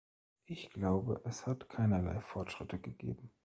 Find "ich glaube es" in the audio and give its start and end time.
0.47-1.45